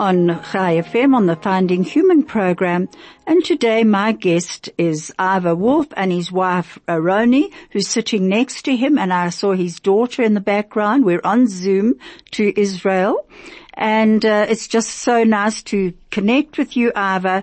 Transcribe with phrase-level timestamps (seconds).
[0.00, 2.88] on Chai FM on the Finding Human program.
[3.26, 8.74] And today my guest is Ivor Wolf and his wife Aroni, who's sitting next to
[8.74, 8.98] him.
[8.98, 11.04] And I saw his daughter in the background.
[11.04, 11.96] We're on Zoom
[12.30, 13.26] to Israel.
[13.74, 17.42] And uh, it's just so nice to connect with you, Ivor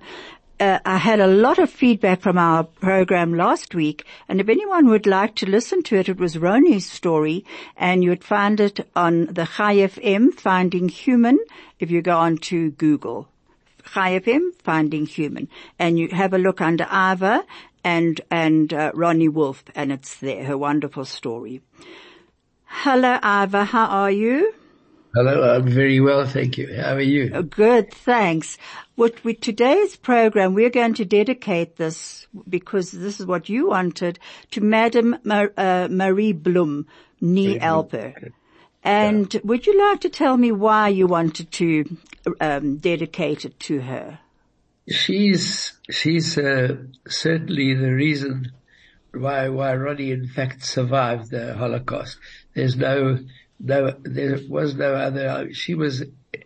[0.59, 4.87] uh, I had a lot of feedback from our program last week, and if anyone
[4.87, 9.27] would like to listen to it, it was Roni's story, and you'd find it on
[9.27, 11.39] the Chai FM Finding Human
[11.79, 13.27] if you go on to Google.
[13.93, 17.43] Chai FM Finding Human, and you have a look under Ivor
[17.83, 20.43] and and uh, Roni Wolf, and it's there.
[20.43, 21.61] Her wonderful story.
[22.65, 24.53] Hello, Ivor, How are you?
[25.13, 26.75] Hello, I'm very well, thank you.
[26.75, 27.31] How are you?
[27.33, 28.57] Oh, good, thanks.
[28.95, 34.19] What with today's program, we're going to dedicate this because this is what you wanted
[34.51, 36.87] to Madame Mar- uh, Marie Blum,
[37.21, 38.33] Nee Albert.
[38.83, 39.41] And yeah.
[39.43, 41.97] would you like to tell me why you wanted to
[42.39, 44.19] um, dedicate it to her?
[44.89, 46.77] She's she's uh,
[47.07, 48.51] certainly the reason
[49.13, 52.17] why why Roni in fact survived the Holocaust.
[52.53, 53.19] There's no
[53.59, 56.03] no, there was no other, she was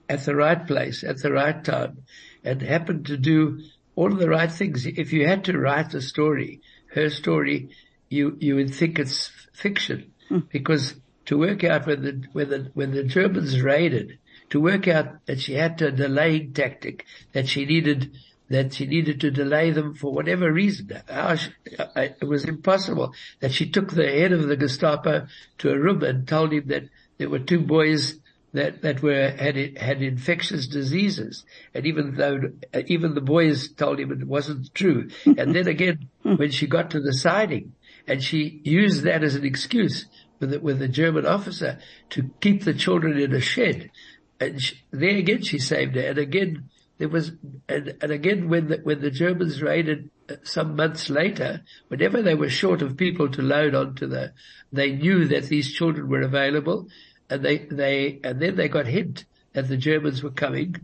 [0.09, 2.03] at the right place at the right time
[2.43, 3.61] and happened to do
[3.95, 4.85] all the right things.
[4.85, 6.61] If you had to write a story,
[6.93, 7.69] her story,
[8.09, 10.47] you, you would think it's fiction mm.
[10.49, 10.95] because
[11.25, 14.17] to work out when the, when the, when the Germans raided,
[14.49, 18.11] to work out that she had a delaying tactic, that she needed,
[18.49, 20.91] that she needed to delay them for whatever reason.
[21.37, 21.51] She,
[21.95, 25.27] it was impossible that she took the head of the Gestapo
[25.59, 26.89] to a room and told him that
[27.21, 28.15] there were two boys
[28.53, 31.45] that, that were, had, had infectious diseases.
[31.75, 32.51] And even though,
[32.87, 35.09] even the boys told him it wasn't true.
[35.25, 37.73] And then again, when she got to the siding
[38.07, 40.07] and she used that as an excuse
[40.39, 41.77] with the, with the German officer
[42.09, 43.91] to keep the children in a shed.
[44.39, 46.01] And she, there again, she saved her.
[46.01, 47.33] And again, there was,
[47.69, 52.35] and, and again, when the, when the Germans raided uh, some months later, whenever they
[52.35, 54.33] were short of people to load onto the,
[54.71, 56.87] they knew that these children were available
[57.31, 60.75] and they, they, and then they got hint that the Germans were coming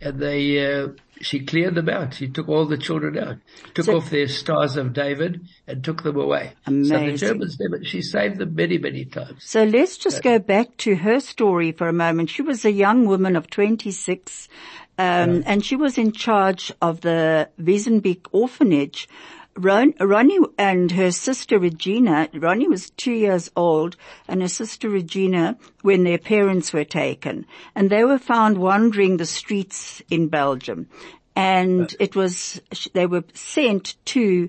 [0.00, 0.88] and they, uh,
[1.20, 2.14] she cleared them out.
[2.14, 3.38] She took all the children out,
[3.74, 6.52] took so, off their stars of David and took them away.
[6.66, 6.96] Amazing.
[6.96, 9.44] So the Germans never, she saved them many, many times.
[9.44, 12.30] So let's just go back to her story for a moment.
[12.30, 14.48] She was a young woman of 26,
[14.98, 19.08] um, and she was in charge of the Wezembeek orphanage
[19.56, 23.96] Ron, Roni and her sister Regina, Roni was two years old
[24.28, 29.26] and her sister Regina when their parents were taken and they were found wandering the
[29.26, 30.88] streets in Belgium
[31.34, 32.60] and it was,
[32.92, 34.48] they were sent to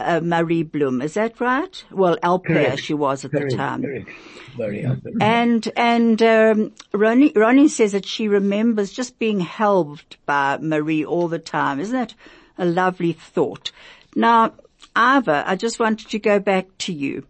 [0.00, 1.02] uh, Marie Blum.
[1.02, 1.84] Is that right?
[1.90, 3.82] Well, Albert she was at correct, the time.
[3.82, 4.08] Correct.
[4.56, 4.84] Very
[5.20, 11.28] and, and, um, Roni, Roni says that she remembers just being held by Marie all
[11.28, 11.80] the time.
[11.80, 12.14] Isn't that
[12.56, 13.72] a lovely thought?
[14.14, 14.52] Now,
[14.94, 17.26] Ivor, I just wanted to go back to you.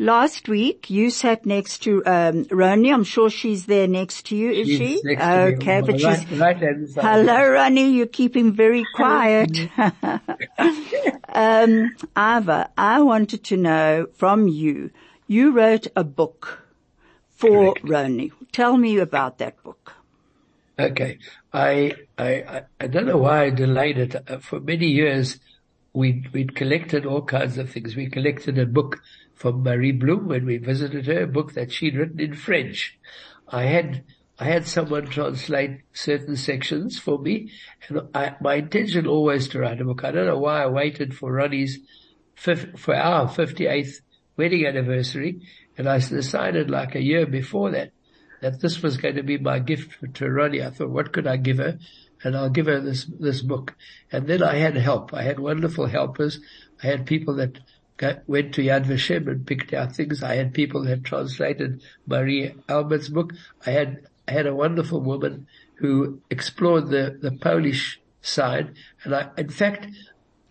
[0.00, 2.94] Last week, you sat next to um, Roni.
[2.94, 5.16] I'm sure she's there next to you, is she's she?
[5.16, 7.94] okay, but right, she's right hello, Roni.
[7.94, 9.50] You're keeping very quiet.
[11.28, 14.90] um, Ivor, I wanted to know from you.
[15.26, 16.62] You wrote a book
[17.30, 17.86] for Correct.
[17.86, 18.30] Roni.
[18.52, 19.94] Tell me about that book.
[20.78, 21.18] Okay,
[21.52, 25.40] I I I don't know why I delayed it uh, for many years
[25.98, 27.96] we'd, we'd collected all kinds of things.
[27.96, 29.02] We collected a book
[29.34, 32.96] from Marie Blum when we visited her, a book that she'd written in French.
[33.48, 34.04] I had,
[34.38, 37.50] I had someone translate certain sections for me
[37.88, 40.04] and I, my intention always to write a book.
[40.04, 41.78] I don't know why I waited for Roni's
[42.36, 44.00] for our 58th
[44.36, 45.40] wedding anniversary
[45.76, 47.90] and I decided like a year before that
[48.40, 50.64] that this was going to be my gift to Roni.
[50.64, 51.78] I thought, what could I give her?
[52.24, 53.74] And I'll give her this, this book.
[54.10, 55.14] And then I had help.
[55.14, 56.40] I had wonderful helpers.
[56.82, 57.58] I had people that
[57.96, 60.22] got, went to Yad Vashem and picked out things.
[60.22, 63.32] I had people that translated Marie Albert's book.
[63.66, 68.74] I had, I had a wonderful woman who explored the, the Polish side.
[69.04, 69.86] And I, in fact,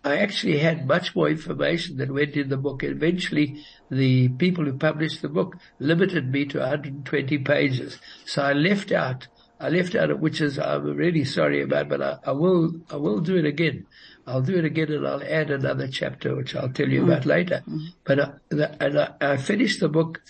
[0.04, 2.82] I actually had much more information than went in the book.
[2.82, 7.98] Eventually, the people who published the book limited me to 120 pages.
[8.24, 9.26] So I left out
[9.60, 13.20] I left out which is I'm really sorry about, but I, I will I will
[13.20, 13.86] do it again.
[14.26, 17.62] I'll do it again and I'll add another chapter which I'll tell you about later.
[18.04, 20.20] But uh, the, and I, I finished the book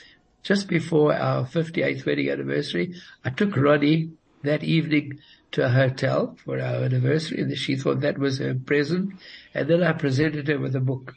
[0.43, 2.95] just before our 58th wedding anniversary.
[3.25, 4.13] I took Roni
[4.45, 5.19] that evening
[5.53, 9.15] to a hotel for our anniversary and she thought that was her present
[9.55, 11.15] and then I presented her with a book.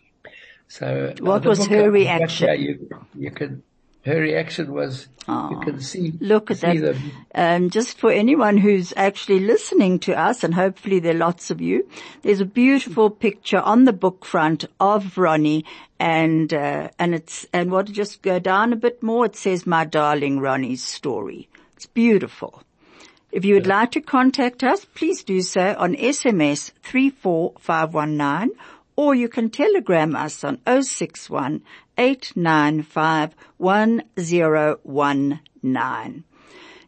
[0.68, 2.62] So uh, What was her reaction?
[2.62, 3.64] You, you can,
[4.04, 6.96] her reaction was, you can see, Look at see that.
[7.36, 11.62] Um, just for anyone who's actually listening to us, and hopefully there are lots of
[11.62, 11.88] you,
[12.24, 15.66] there's a beautiful picture on the book front of Roni,
[16.00, 19.26] and uh, and it's and what just go down a bit more.
[19.26, 22.64] It says, "My darling Roni's story." It's beautiful.
[23.32, 28.58] If you would like to contact us, please do so on SMS 34519
[28.96, 31.62] or you can telegram us on 061
[32.02, 36.24] 895 1019.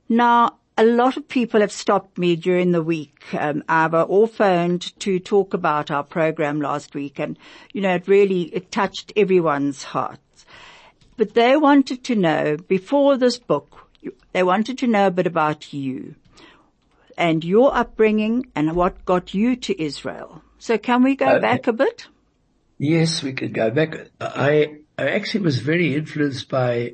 [0.09, 4.99] Now, a lot of people have stopped me during the week, um, Ivor, or phoned
[5.01, 7.37] to talk about our program last week and,
[7.73, 10.47] you know, it really, it touched everyone's hearts.
[11.15, 13.87] But they wanted to know, before this book,
[14.31, 16.15] they wanted to know a bit about you
[17.15, 20.41] and your upbringing and what got you to Israel.
[20.57, 21.39] So can we go Okay.
[21.39, 22.07] back a bit?
[22.79, 24.07] Yes, we could go back.
[24.19, 26.93] I, I actually was very influenced by,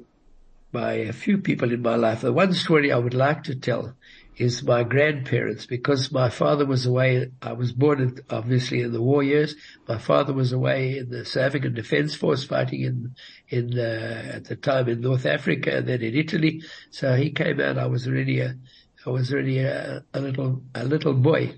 [0.71, 2.21] by a few people in my life.
[2.21, 3.95] The one story I would like to tell
[4.37, 7.29] is my grandparents because my father was away.
[7.41, 9.53] I was born obviously in the war years.
[9.85, 13.15] My father was away in the South African Defence Force fighting in,
[13.49, 16.63] in, uh, at the time in North Africa and then in Italy.
[16.91, 17.77] So he came out.
[17.77, 18.55] I was already a,
[19.05, 21.53] I was already a, a little, a little boy.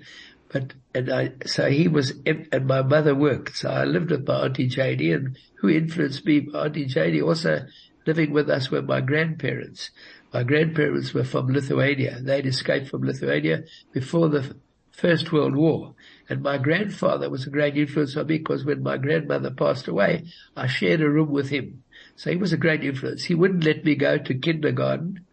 [0.51, 3.56] But, and I, so he was, and my mother worked.
[3.57, 7.65] So I lived with my Auntie Janie and who influenced me, my Auntie Janie also
[8.06, 9.92] living with us were my grandparents.
[10.33, 12.19] My grandparents were from Lithuania.
[12.21, 13.63] They'd escaped from Lithuania
[13.94, 14.56] before the
[14.92, 15.95] First World War.
[16.30, 20.25] And my grandfather was a great influence on me because when my grandmother passed away,
[20.56, 21.83] I shared a room with him.
[22.18, 23.24] So he was a great influence.
[23.24, 25.25] He wouldn't let me go to kindergarten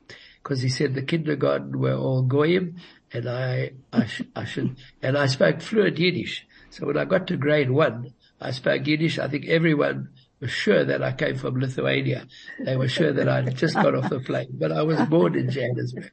[0.43, 2.77] because he said the kindergarten were all goyim
[3.13, 6.47] and I, I, I should, and I spoke fluent Yiddish.
[6.71, 9.19] So when I got to grade one, I spoke Yiddish.
[9.19, 10.11] I think everyone
[10.41, 12.27] was sure that I came from Lithuania.
[12.65, 15.51] They were sure that I'd just got off the plane, but I was born in
[15.51, 16.13] Johannesburg.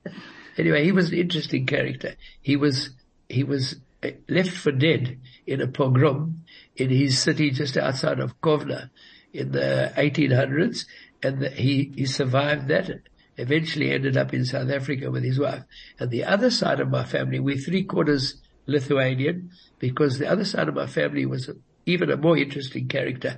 [0.58, 2.16] Anyway, he was an interesting character.
[2.42, 2.92] He was,
[3.30, 6.44] he was uh, left for dead in a pogrom
[6.76, 8.90] in his city just outside of Kovna
[9.34, 10.86] in the 1800s
[11.22, 12.90] and he, he survived that
[13.38, 15.64] eventually ended up in South Africa with his wife.
[16.00, 20.68] And the other side of my family, we're three quarters Lithuanian because the other side
[20.68, 21.50] of my family was
[21.86, 23.38] even a more interesting character.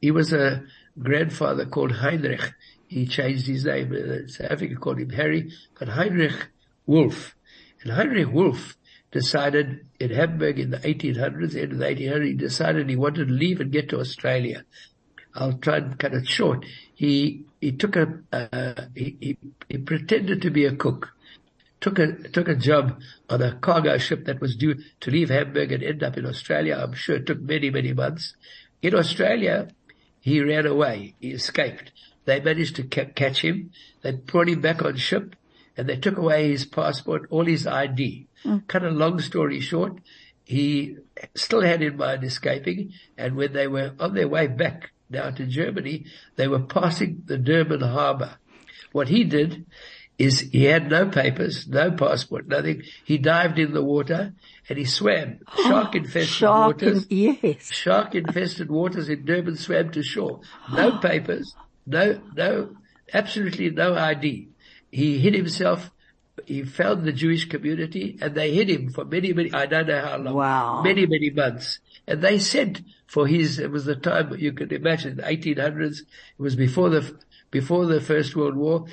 [0.00, 0.64] He was a
[0.98, 2.52] grandfather called Heinrich.
[2.86, 3.92] He changed his name.
[3.92, 6.48] Uh, South Africa called him Harry, but Heinrich
[6.86, 7.34] Wolf.
[7.82, 8.76] And Heinrich Wolf
[9.10, 13.34] decided in Hamburg in the 1800s, end of the 1800s, he decided he wanted to
[13.34, 14.64] leave and get to Australia.
[15.34, 16.64] I'll try and cut it short.
[16.98, 21.10] He he took a uh, he, he he pretended to be a cook,
[21.80, 23.00] took a took a job
[23.30, 26.76] on a cargo ship that was due to leave Hamburg and end up in Australia.
[26.76, 28.34] I'm sure it took many many months.
[28.82, 29.68] In Australia,
[30.18, 31.14] he ran away.
[31.20, 31.92] He escaped.
[32.24, 33.70] They managed to ca- catch him.
[34.02, 35.36] They brought him back on ship,
[35.76, 38.26] and they took away his passport, all his ID.
[38.66, 40.00] Cut a long story short,
[40.44, 40.96] he
[41.36, 45.46] still had in mind escaping, and when they were on their way back now to
[45.46, 48.38] Germany, they were passing the Durban harbour.
[48.92, 49.66] What he did
[50.18, 52.82] is he had no papers, no passport, nothing.
[53.04, 54.34] He dived in the water
[54.68, 57.72] and he swam oh, shark infested Shark, waters in, yes.
[57.72, 60.40] shark infested waters in Durban swam to shore.
[60.72, 61.54] No papers,
[61.86, 62.76] no, no,
[63.12, 64.48] absolutely no ID.
[64.90, 65.90] He hid himself.
[66.46, 70.00] He found the Jewish community and they hid him for many, many, I don't know
[70.00, 70.34] how long.
[70.34, 70.82] Wow.
[70.82, 71.80] Many, many months.
[72.08, 76.00] And they sent for his, it was the time you could imagine, the 1800s.
[76.00, 76.06] It
[76.38, 77.14] was before the,
[77.50, 78.86] before the First World War.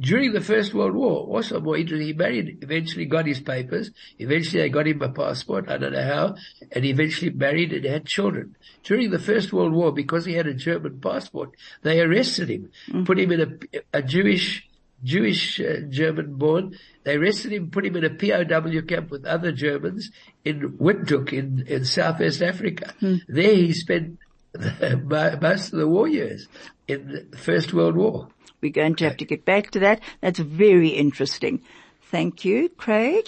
[0.00, 4.62] During the First World War, also more interesting, he married, eventually got his papers, eventually
[4.62, 6.36] they got him a passport, I don't know how,
[6.72, 8.56] and eventually married and had children.
[8.82, 11.50] During the First World War, because he had a German passport,
[11.82, 13.04] they arrested him, mm-hmm.
[13.04, 14.69] put him in a, a Jewish,
[15.02, 16.76] Jewish uh, German born.
[17.04, 20.10] They arrested him, put him in a POW camp with other Germans
[20.44, 22.94] in Windhoek in, in Southwest Africa.
[23.00, 24.18] There he spent
[24.58, 26.46] most of the war years
[26.88, 28.28] in the First World War.
[28.60, 30.00] We're going to have to get back to that.
[30.20, 31.62] That's very interesting.
[32.02, 33.26] Thank you, Craig.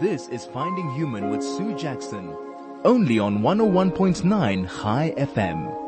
[0.00, 2.34] This is Finding Human with Sue Jackson.
[2.84, 5.81] Only on 101.9 Chai FM.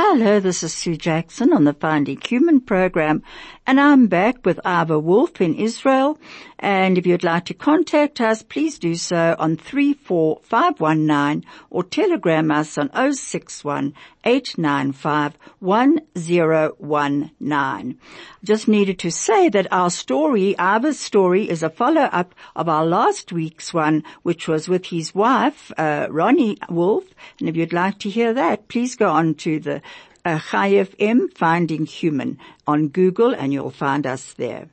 [0.00, 3.20] Hello, this is Sue Jackson on the Finding Human program,
[3.66, 6.20] and I'm back with Ivor Wolf in Israel.
[6.60, 12.78] And if you'd like to contact us, please do so on 34519 or telegram us
[12.78, 13.92] on 061
[14.28, 17.98] 895 1019.
[18.44, 23.32] Just needed to say that our story, Ivor's story, is a follow-up of our last
[23.32, 27.04] week's one, which was with his wife, uh, Roni Wolf.
[27.40, 29.80] And if you'd like to hear that, please go on to the
[30.26, 34.68] uh, Chai FM Finding Human on Google and you'll find us there.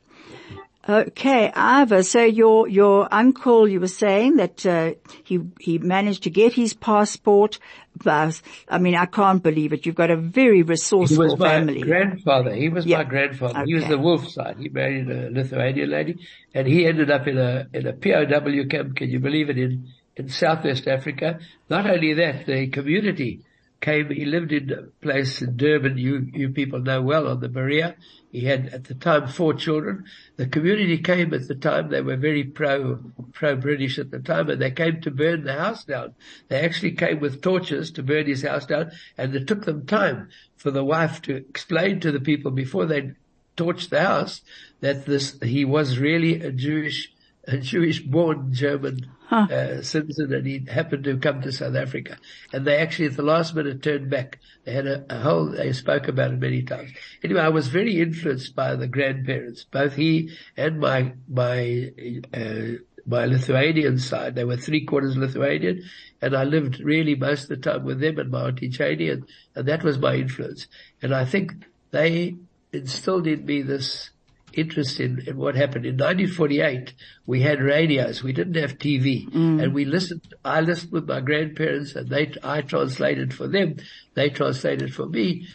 [0.87, 4.91] Okay, Ivor, so your, your uncle, you were saying that, uh,
[5.23, 7.57] he, he managed to get his passport,
[8.03, 8.39] but,
[8.69, 9.87] I mean, I can't believe it.
[9.87, 11.25] You've got a very resourceful family.
[11.25, 11.81] He was my family.
[11.81, 12.53] grandfather.
[12.53, 12.97] He was Yeah.
[12.97, 13.63] my grandfather.
[13.65, 14.57] He was the wolf side.
[14.59, 16.19] He married a Lithuanian lady
[16.53, 18.95] and he ended up in a, in a POW camp.
[18.95, 19.57] Can you believe it?
[19.57, 19.87] In,
[20.17, 21.39] in Southwest Africa.
[21.69, 23.41] Not only that, the community
[23.81, 25.97] came, he lived in a place in Durban.
[25.97, 27.95] You, you people know well on the Berea.
[28.31, 30.05] He had at the time four children.
[30.35, 31.89] The community came at the time.
[31.89, 32.99] They were very pro,
[33.31, 36.15] pro-British at the time and they came to burn the house down.
[36.47, 40.29] They actually came with torches to burn his house down and it took them time
[40.57, 43.13] for the wife to explain to the people before they
[43.55, 44.41] torched the house
[44.81, 47.13] that this, he was really a Jewish,
[47.47, 49.47] a Jewish born German Huh.
[49.49, 52.17] uh, citizen and he happened to come to South Africa.
[52.53, 54.39] And they actually at the last minute turned back.
[54.65, 56.91] They had a, a whole, they spoke about it many times.
[57.23, 61.91] Anyway, I was very influenced by the grandparents, both he and my, my,
[62.33, 64.35] uh, my Lithuanian side.
[64.35, 65.83] They were three quarters Lithuanian
[66.21, 69.25] and I lived really most of the time with them and my auntie Janie and,
[69.55, 70.67] and that was my influence.
[71.01, 71.51] And I think
[71.91, 72.35] they
[72.71, 74.11] instilled in me this
[74.55, 75.85] interest in, in what happened.
[75.85, 76.93] In 1948,
[77.25, 78.23] we had radios.
[78.23, 79.29] We didn't have TV.
[79.29, 79.63] Mm.
[79.63, 83.77] And we listened, I listened with my grandparents and they, I translated for them.
[84.13, 85.47] They translated for me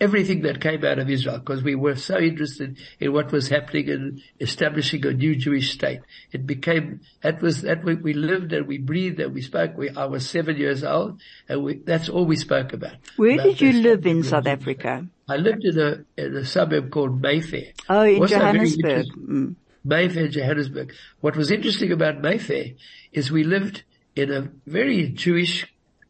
[0.00, 3.88] everything that came out of Israel because we were so interested in what was happening
[3.88, 6.00] in establishing a new Jewish state.
[6.32, 9.76] It became, that was, that we, we lived and we breathed and we spoke.
[9.76, 12.96] We, I was seven years old and we, that's all we spoke about.
[13.16, 15.06] Where About did you live in South Africa?
[15.28, 17.72] I lived in a, in a suburb called Mayfair.
[17.88, 19.06] Oh, in Also Johannesburg.
[19.16, 19.56] Mm.
[19.84, 20.92] Mayfair, Johannesburg.
[21.20, 22.72] What was interesting about Mayfair
[23.12, 25.66] is we lived in a very Jewish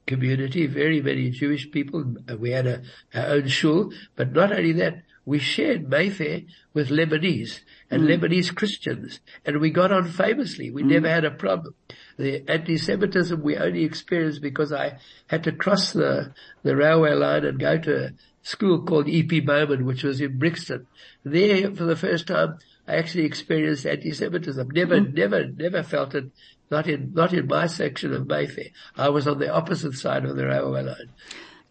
[0.07, 2.17] community, very, very Jewish people.
[2.39, 2.83] We had a,
[3.15, 6.43] our own shul, but not only that, we shared Mayfair
[6.73, 10.71] with Lebanese and Lebanese Christians, and we got on famously.
[10.71, 11.75] We never had a problem.
[12.17, 16.33] The anti-Semitism we only experienced because I had to cross the,
[16.63, 18.15] the railway line and go to
[18.47, 19.41] school called E.P.
[19.41, 20.87] Bowman, which was in Brixton.
[21.25, 24.71] There, for the first time, I actually experienced anti-Semitism.
[24.71, 26.31] Never, never, never felt it.
[26.71, 28.67] Not in, not in my section of Mayfair.
[28.97, 31.11] I was on the opposite side of the railway line.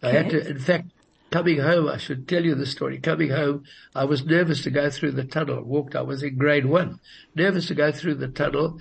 [0.02, 0.90] I had to, in fact,
[1.30, 2.98] coming home, I should tell you the story.
[2.98, 3.64] Coming home,
[3.94, 5.62] I was nervous to go through the tunnel.
[5.62, 7.00] Walked, I was in grade one.
[7.34, 8.78] Nervous to go through the tunnel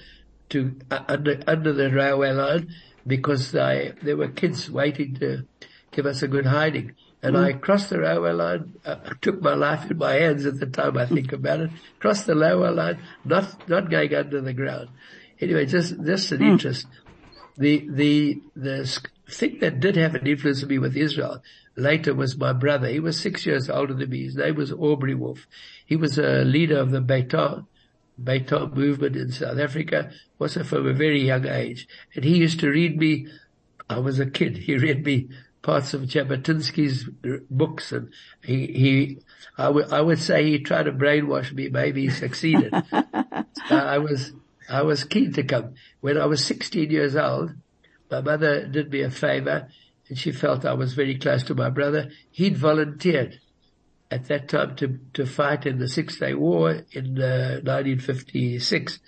[0.49, 2.75] to, uh, under, under the railway line
[3.07, 5.45] because I, there were kids waiting to
[5.91, 6.93] give us a good hiding.
[7.25, 10.67] And I crossed the railway line, uh, took my life in my hands at the
[10.67, 14.89] time I think about it, crossed the railway line, not, not going under the ground.
[15.41, 16.85] Anyway, just, just an interest.
[17.57, 21.41] The, the, the thing that did have an influence on me with Israel
[21.75, 22.89] later was my brother.
[22.89, 24.25] He was six years older than me.
[24.25, 25.47] His name was Aubrey Wolf.
[25.85, 27.65] He was a leader of the Beitar,
[28.21, 31.87] Beitar movement in South Africa, also from a very young age.
[32.13, 33.27] And he used to read me,
[33.89, 35.29] I was a kid, he read me
[35.65, 37.09] parts of Jabotinsky's
[37.49, 39.17] books and he, he,
[39.57, 42.71] I would, I would say he tried to brainwash me, maybe he succeeded.
[43.71, 44.31] Uh, I was,
[44.69, 45.73] I was keen to come.
[46.01, 47.55] When I was 16 years old,
[48.11, 49.69] my mother did me a favor
[50.07, 52.11] and she felt I was very close to my brother.
[52.29, 53.39] He'd volunteered
[54.11, 58.99] at that time to, to fight in the Six Day War in uh, 1956.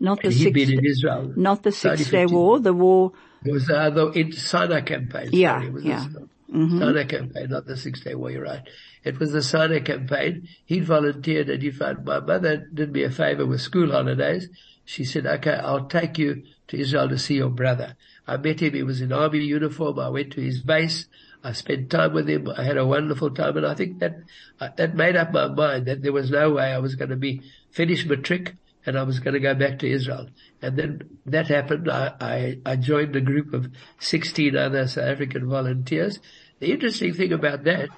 [0.00, 1.32] Not the six, been in Israel.
[1.36, 3.12] not the Six Day War, the war,
[3.52, 5.28] was uh, the in Sinai campaign.
[5.32, 6.06] Yeah, Sorry, it was yeah.
[6.54, 8.30] Sinai campaign, not the Six Day War.
[8.30, 8.62] You're right.
[9.02, 10.48] It was the Sinai campaign.
[10.64, 14.48] He'd volunteered and he found my mother did me a favor with school holidays.
[14.84, 17.96] She said, "Okay, I'll take you to Israel to see your brother."
[18.26, 18.74] I met him.
[18.74, 19.98] He was in army uniform.
[19.98, 21.06] I went to his base.
[21.42, 22.48] I spent time with him.
[22.56, 24.16] I had a wonderful time, and I think that
[24.60, 27.16] uh, that made up my mind that there was no way I was going to
[27.16, 28.54] be finish matric
[28.86, 30.28] and I was going to go back to Israel.
[30.60, 31.90] And then that happened.
[31.90, 36.18] I, I, I joined a group of 16 other South African volunteers.
[36.60, 37.88] The interesting thing about that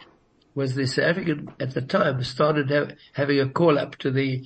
[0.54, 4.44] was the South African at the time started ha- having a call up to the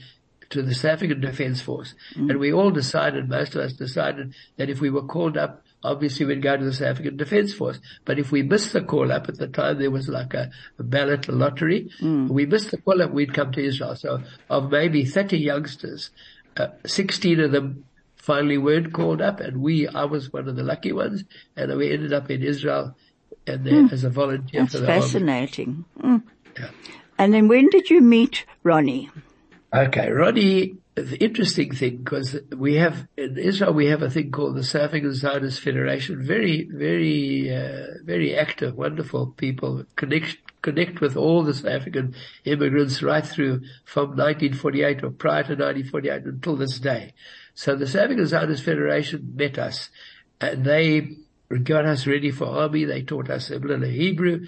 [0.50, 2.28] to the South African Defence Force, mm.
[2.28, 6.26] and we all decided, most of us decided that if we were called up obviously
[6.26, 7.80] we'd go to the South African Defence Force.
[8.04, 10.82] But if we missed the call up at the time, there was like a, a
[10.82, 11.90] ballot, lottery.
[12.00, 13.96] We missed the call up, we'd come to Israel.
[13.96, 16.10] So of maybe 30 youngsters,
[16.56, 17.84] uh, 16 of them
[18.16, 21.24] finally weren't called up and we, I was one of the lucky ones
[21.56, 22.94] and we ended up in Israel
[23.46, 25.00] and there as a volunteer That's for the army.
[25.00, 25.84] fascinating.
[25.98, 26.22] Mm.
[26.58, 26.70] Yeah.
[27.18, 29.10] And then when did you meet Roni?
[29.72, 34.56] Okay, Roni, the interesting thing, because we have, in Israel, we have a thing called
[34.56, 36.22] the South African Zionist Federation.
[36.22, 39.84] Very, very, uh, very active, wonderful people.
[39.96, 45.54] Connect, connect with all the South African immigrants right through from 1948 or prior to
[45.54, 47.14] 1948 until this day.
[47.54, 49.90] So the South African Zionist Federation met us
[50.40, 51.16] and they
[51.64, 52.84] got us ready for army.
[52.84, 54.46] They taught us a little Hebrew.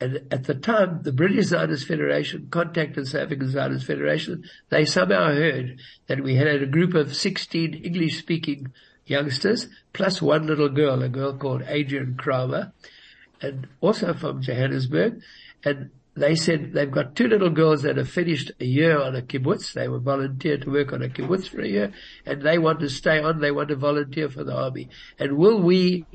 [0.00, 4.44] And at the time, the British Zionist Federation contacted South African Zionist Federation.
[4.68, 8.72] They somehow heard that we had a group of 16 English speaking
[9.06, 12.72] youngsters plus one little girl, a girl called Adrian Kramer
[13.40, 15.20] and also from Johannesburg.
[15.64, 19.22] And they said they've got two little girls that have finished a year on a
[19.22, 19.72] kibbutz.
[19.72, 21.92] They were volunteered to work on a kibbutz for a year
[22.24, 23.40] and they want to stay on.
[23.40, 24.88] They want to volunteer for the army.
[25.18, 26.06] And will we,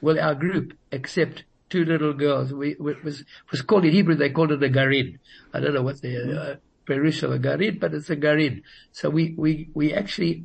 [0.00, 2.52] will our group accept two little girls?
[2.52, 5.18] We, it was, was called in Hebrew, they called it a garin.
[5.52, 6.56] I don't know what the, uh,
[6.86, 8.62] Perush of a garin, but it's a garin.
[8.92, 10.44] So we, we, we actually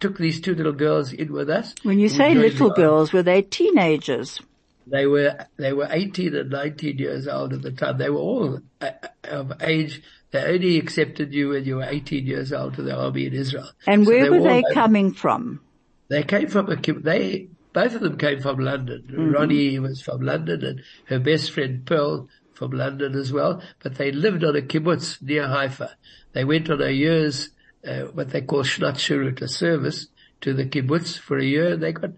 [0.00, 1.74] took these two little girls in with us.
[1.82, 4.40] When you say little girls, were they teenagers?
[4.86, 7.98] they were they were 18 and 19 years old at the time.
[7.98, 8.90] They were all uh,
[9.24, 10.02] of age.
[10.30, 13.68] They only accepted you when you were 18 years old to the army in Israel.
[13.86, 15.60] And So where were all they coming from?
[16.08, 19.04] They came from a they both of them came from London.
[19.10, 23.62] Roni was from London and her best friend Pearl from London as well.
[23.82, 25.90] But they lived on a kibbutz near Haifa.
[26.32, 27.50] They went on a year's
[27.86, 30.06] uh, what they call shnat a service
[30.42, 31.76] to the kibbutz for a year.
[31.76, 32.10] They got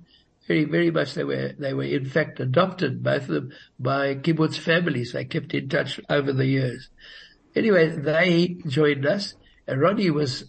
[0.46, 4.58] very, very much they were, they were in fact adopted, both of them, by kibbutz
[4.58, 5.12] families.
[5.12, 6.90] They kept in touch over the years.
[7.56, 9.34] Anyway, they joined us
[9.66, 10.44] and Roni was,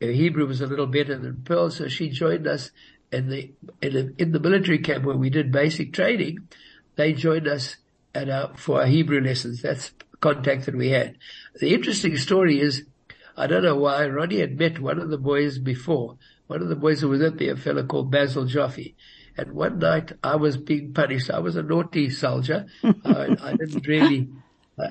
[0.00, 2.70] her Hebrew was a little better than Pearl, so she joined us
[3.12, 3.50] in the,
[3.82, 6.48] in, the- in the military camp where we did basic training.
[6.96, 7.76] They joined us
[8.14, 9.62] at our, for our Hebrew lessons.
[9.62, 11.16] That's contact that we had.
[11.60, 12.84] The interesting story is,
[13.36, 16.16] I don't know why, Roni had met one of the boys before.
[16.46, 18.94] One of the boys who was at there, a fellow called Basil Joffe.
[19.36, 21.30] And one night I was being punished.
[21.30, 22.66] I was a naughty soldier.
[22.84, 24.28] I, I didn't really,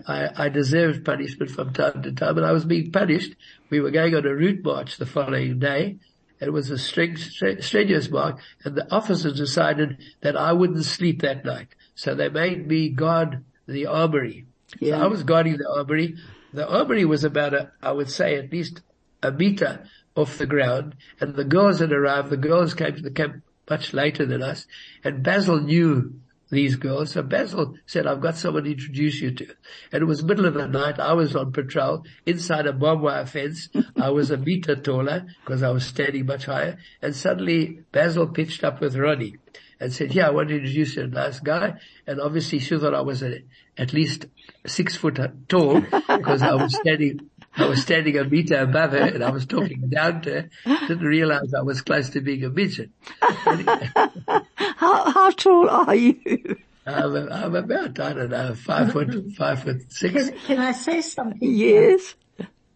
[0.07, 3.35] I, I deserved punishment from time to time and I was being punished.
[3.69, 5.97] We were going on a route march the following day.
[6.39, 11.67] It was a strenuous march and the officers decided that I wouldn't sleep that night.
[11.95, 14.45] So they made me guard the armory.
[14.79, 14.97] Yeah.
[14.97, 16.15] So I was guarding the armory.
[16.53, 18.81] The armory was about a, I would say at least
[19.21, 19.83] a meter
[20.15, 22.29] off the ground and the girls had arrived.
[22.29, 24.65] The girls came to the camp much later than us
[25.03, 27.11] and Basil knew these girls.
[27.11, 29.47] So Basil said, I've got someone to introduce you to.
[29.91, 30.99] And it was middle of the night.
[30.99, 33.69] I was on patrol inside a barbed wire fence.
[33.95, 36.77] I was a meter taller because I was standing much higher.
[37.01, 39.37] And suddenly Basil pitched up with Roni
[39.79, 41.75] and said, yeah, I want to introduce you to a nice guy.
[42.05, 43.43] And obviously she thought I was a,
[43.77, 44.25] at least
[44.65, 49.23] six foot tall because I was standing, I was standing a meter above her and
[49.23, 50.49] I was talking down to her.
[50.87, 52.89] Didn't realize I was close to being a midget.
[53.21, 56.57] How, how tall are you?
[56.85, 60.29] I'm, I'm about, I don't know, five foot, five foot six.
[60.29, 61.37] Can, can I say something?
[61.41, 62.15] Yes.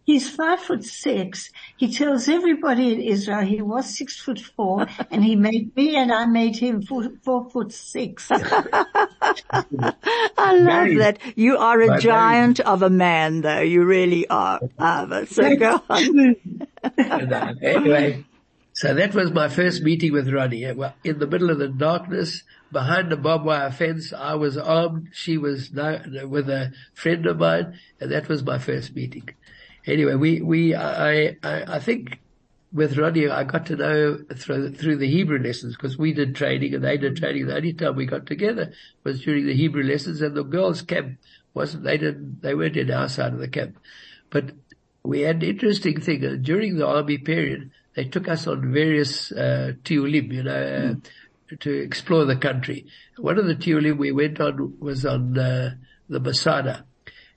[0.04, 1.50] He's five foot six.
[1.76, 6.12] He tells everybody in Israel he was six foot four and he made me and
[6.12, 8.28] I made him four, four foot six.
[8.30, 9.64] I
[10.36, 11.18] love Very- that.
[11.36, 13.60] You are a very- giant of a man though.
[13.60, 15.26] You really are, Ivor.
[15.26, 16.36] So go on.
[16.98, 18.24] Uh, anyway,
[18.74, 20.74] so that was my first meeting with Roni.
[20.76, 25.08] Well, In the middle of the darkness, behind the barbed wire fence, I was armed.
[25.12, 29.28] She was no, with a friend of mine, and that was my first meeting.
[29.86, 32.20] Anyway, we, we, I, I, I think
[32.72, 36.74] with Roni, I got to know through, through the Hebrew lessons because we did training
[36.74, 37.46] and they did training.
[37.46, 38.72] The only time we got together
[39.04, 41.18] was during the Hebrew lessons and the girls' camp
[41.52, 43.78] wasn't, they didn't, they weren't in our side of the camp.
[44.30, 44.52] But
[45.04, 46.24] we had an interesting thing.
[46.24, 50.96] Uh, During the army period, they took us on various, uh, tiulim, you know,
[51.52, 52.86] uh, to explore the country.
[53.18, 55.74] One of the tiulim we went on was on, uh,
[56.08, 56.86] the Masada.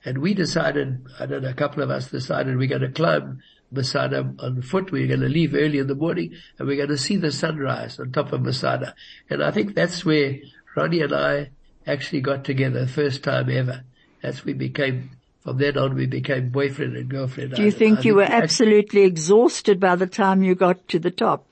[0.04, 3.42] And we decided, I don't know, a couple of us decided we're going to climb
[3.70, 4.92] Masada on foot.
[4.92, 7.98] We're going to leave early in the morning and we're going to see the sunrise
[7.98, 8.94] on top of Masada.
[9.28, 10.38] And I think that's where
[10.76, 11.50] Roni and I
[11.86, 13.84] actually got together first time ever.
[14.22, 17.54] That's we became, from then on we became boyfriend and girlfriend.
[17.54, 21.44] Do you think you were absolutely exhausted by the time you got to the top?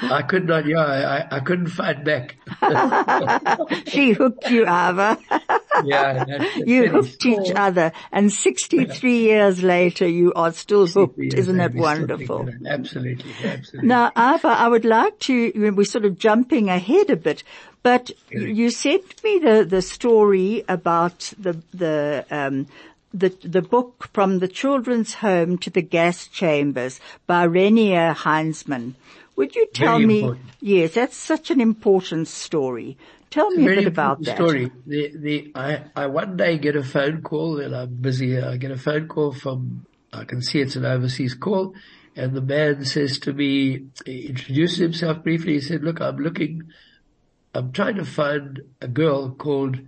[0.00, 2.36] I could not, yeah, I, I couldn't fight back.
[3.88, 5.16] she hooked you, Ivor.
[5.84, 6.24] yeah.
[6.66, 11.18] You hooked each other and 63 years later you are still hooked.
[11.18, 12.48] Isn't that wonderful?
[12.66, 13.88] Absolutely, absolutely.
[13.88, 17.42] Now, Ivor, I would like to, we're sort of jumping ahead a bit,
[17.82, 22.66] but you sent me the, the story about the, the, um,
[23.12, 28.94] the, the book from the children's home to the gas chambers by Renier Heinzmann.
[29.36, 30.34] Would you tell me?
[30.60, 32.96] Yes, that's such an important story.
[33.32, 34.36] Tell me a Very bit about that.
[34.36, 34.70] story.
[34.86, 38.38] The, the, I, I one day get a phone call and I'm busy.
[38.38, 41.74] I get a phone call from, I can see it's an overseas call
[42.14, 45.54] and the man says to me, he introduced himself briefly.
[45.54, 46.64] He said, look, I'm looking,
[47.54, 49.78] I'm trying to find a girl called,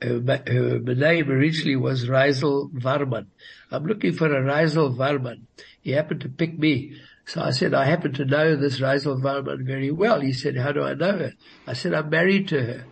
[0.00, 3.26] her, her name originally was Reisel Varman.
[3.70, 5.42] I'm looking for a Reisel Varman.
[5.82, 6.96] He happened to pick me.
[7.26, 10.22] So I said, I happen to know this Reisel Varman very well.
[10.22, 11.32] He said, how do I know her?
[11.66, 12.84] I said, I'm married to her.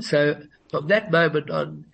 [0.00, 1.86] So from that moment on,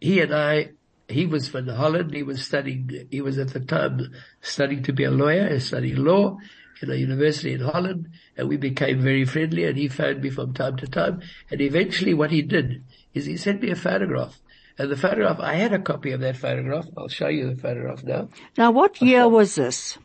[0.00, 0.70] he and I,
[1.08, 2.14] he was from Holland.
[2.14, 6.38] He was studying, he was at the time studying to be a lawyer, studying law
[6.82, 8.08] in a university in Holland.
[8.36, 11.20] And we became very friendly and he phoned me from time to time.
[11.50, 14.40] And eventually what he did is he sent me a photograph.
[14.76, 16.86] And the photograph, I had a copy of that photograph.
[16.96, 18.28] I'll show you the photograph now.
[18.56, 19.98] Now what year was this?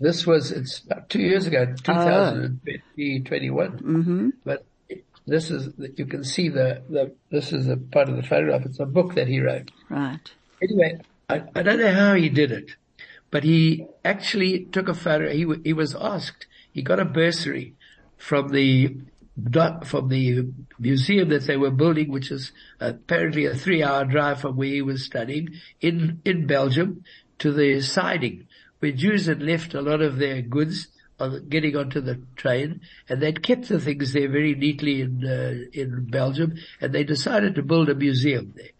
[0.00, 3.78] This was, it's about two years ago, 2021.
[3.78, 4.28] Mm-hmm.
[4.44, 4.64] But
[5.28, 8.64] this is, that you can see the, the, this is a part of the photograph.
[8.64, 9.70] It's a book that he wrote.
[9.88, 10.20] Right.
[10.62, 12.72] Anyway, I, I don't know how he did it,
[13.30, 15.30] but he actually took a photo.
[15.30, 17.74] He, he was asked, he got a bursary
[18.16, 18.96] from the,
[19.84, 24.40] from the museum that they were building, which is uh, apparently a three hour drive
[24.40, 27.04] from where he was studying in, in Belgium
[27.38, 28.46] to the siding
[28.80, 30.88] where Jews had left a lot of their goods
[31.48, 36.06] getting onto the train and they'd kept the things there very neatly in, uh, in
[36.10, 38.70] Belgium and they decided to build a museum there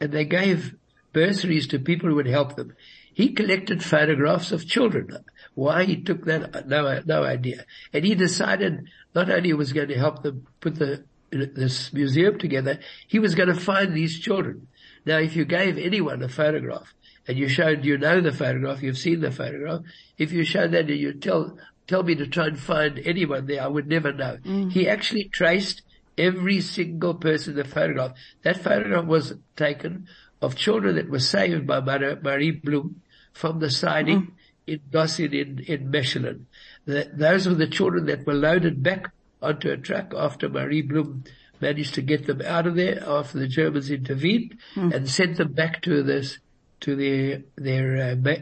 [0.00, 0.74] and they gave
[1.12, 2.74] bursaries to people who would help them.
[3.12, 5.24] He collected photographs of children.
[5.54, 7.64] Why he took that, no, no idea.
[7.92, 12.78] And he decided not only was going to help them put the, this museum together,
[13.08, 14.68] he was going to find these children.
[15.04, 16.94] Now if you gave anyone a photograph
[17.26, 19.80] and you showed, you know the photograph, you've seen the photograph,
[20.16, 23.62] if you showed that and you tell, tell me to try and find anyone there,
[23.62, 24.38] I would never know.
[24.70, 25.82] He actually traced
[26.16, 28.12] every single person in the photograph.
[28.42, 30.06] That photograph was taken
[30.40, 33.00] of children that were saved by Mar- Marie Blum
[33.32, 34.32] from the siding
[34.66, 36.44] in Dossin in, in Mechelen.
[36.84, 39.10] The, those were the children that were loaded back
[39.42, 41.24] onto a truck after Marie Blum
[41.60, 45.82] managed to get them out of there after the Germans intervened and sent them back
[45.82, 46.38] to this,
[46.80, 48.34] to their, their, uh,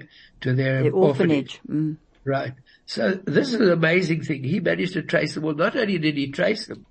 [0.42, 1.61] to their, The orphanage.
[1.68, 1.96] Mm.
[2.24, 2.52] Right.
[2.87, 4.44] So this is an amazing thing.
[4.44, 5.42] He managed to trace them.
[5.42, 6.87] Well, not only did he trace them,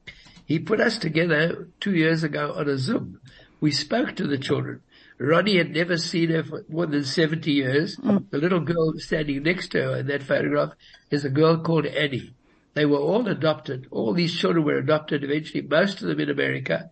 [0.45, 3.19] he put us together two years ago on a Zoom.
[3.61, 4.81] We spoke to the children.
[5.19, 7.95] Roni had never seen her for more than 70 years.
[7.95, 8.17] Hmm.
[8.29, 10.73] The little girl standing next to her in that photograph
[11.09, 12.33] is a girl called Annie.
[12.73, 13.87] They were all adopted.
[13.89, 16.91] All these children were adopted eventually, most of them in America.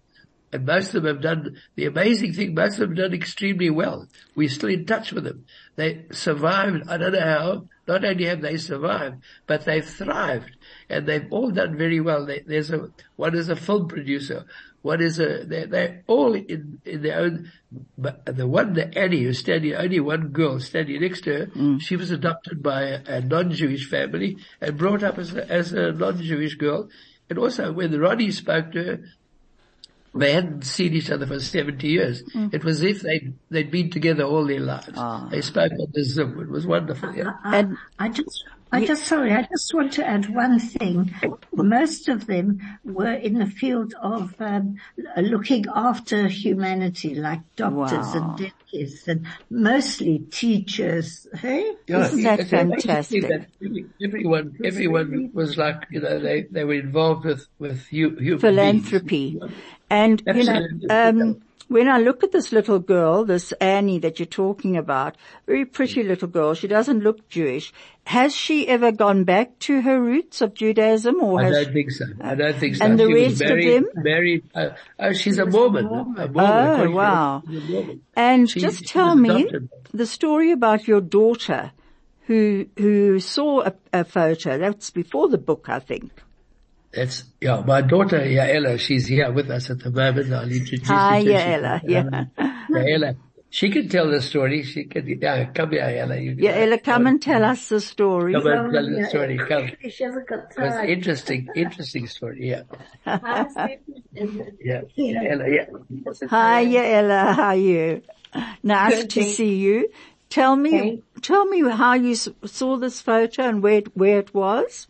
[0.53, 3.69] And most of them have done, the amazing thing, most of them have done extremely
[3.69, 4.07] well.
[4.35, 5.45] We're still in touch with them.
[5.75, 10.55] They survived, I don't know how, not only have they survived, but they've thrived.
[10.89, 12.25] And they've all done very well.
[12.25, 14.45] They, there's a, one is a film producer,
[14.81, 17.51] one is a, they're, they're all in, in their own,
[17.97, 21.81] but the one, the Annie, who's standing, only one girl standing next to her, mm.
[21.81, 25.93] she was adopted by a, a non-Jewish family and brought up as a, as a
[25.93, 26.89] non-Jewish girl.
[27.29, 28.99] And also when Roni spoke to her,
[30.15, 32.23] they hadn't seen each other for 70 years.
[32.51, 34.87] It was as if they'd, they'd been together all their lives.
[35.31, 36.39] They spoke on the Zoom.
[36.39, 37.15] It was wonderful.
[37.15, 37.33] Yeah.
[37.43, 41.13] And I just, I just, sorry, I just want to add one thing.
[41.53, 44.77] Most of them were in the field of um,
[45.17, 48.35] looking after humanity, like doctors Wow.
[48.39, 51.27] and dentists, and mostly teachers.
[51.35, 53.21] Hey, Yeah, Isn't that it's fantastic?
[53.27, 53.45] that
[54.03, 59.37] Everyone, everyone was like, you know, they, they were involved with, with hu- human philanthropy.
[59.39, 59.51] beings.
[59.93, 64.25] And, you know, um, when I look at this little girl, this Annie that you're
[64.25, 67.71] talking about, very pretty little girl, she doesn't look Jewish.
[68.05, 71.91] Has she ever gone back to her roots of Judaism or I has don't think
[71.91, 72.05] so.
[72.21, 72.85] I don't think so.
[72.85, 73.85] And the She was rest of them?
[73.95, 75.85] Married, uh, oh, she's a Mormon.
[75.85, 76.11] A Mormon.
[76.37, 77.43] Oh, according to- wow.
[77.47, 78.01] a Mormon.
[78.15, 79.47] And She- just tell me
[79.93, 81.71] the story about your daughter
[82.27, 84.57] who, who saw a, a photo.
[84.57, 86.11] That's before the book, I think.
[86.93, 90.31] That's, yeah, my daughter, Yaela, she's here with us at the moment.
[90.31, 91.49] I'll introduce Hi, you to her.
[91.59, 92.53] Yaela, She's- yeah.
[92.69, 93.15] Yaela.
[93.49, 94.63] She can tell the story.
[94.63, 96.17] She can, yeah, come here, Ella.
[96.17, 98.33] You Yeah, Ella, come and tell us the story.
[98.33, 99.37] Come and tell the story.
[99.37, 99.69] Come.
[99.91, 100.89] She hasn't got time.
[100.89, 102.49] interesting, interesting story.
[102.49, 102.63] Yeah.
[103.05, 104.81] Yeah.
[104.95, 105.21] Yeah.
[105.29, 105.65] Ella, yeah.
[106.29, 108.01] Hi, yeah, Ella, how are you?
[108.63, 109.89] Nice Good, to thank- see you.
[110.29, 114.87] Tell me, Thank- tell me how you saw this photo and where, where it was.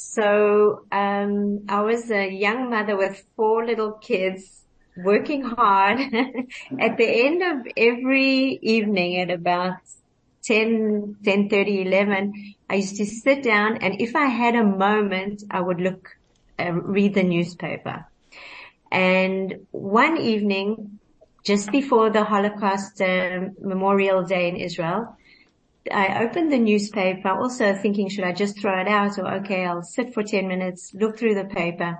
[0.00, 4.62] So, um, I was a young mother with four little kids
[4.96, 5.98] working hard.
[6.78, 9.78] at the end of every evening at about
[10.44, 15.60] 10, 10, 11, I used to sit down and if I had a moment, I
[15.60, 16.10] would look,
[16.60, 18.06] uh, read the newspaper.
[18.92, 21.00] And one evening,
[21.44, 25.16] just before the Holocaust um Memorial Day in Israel,
[25.90, 29.82] I opened the newspaper also thinking, should I just throw it out or okay, I'll
[29.82, 31.98] sit for 10 minutes, look through the paper.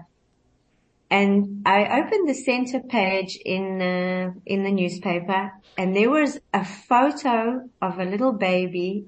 [1.10, 6.64] And I opened the center page in, uh, in the newspaper and there was a
[6.64, 9.06] photo of a little baby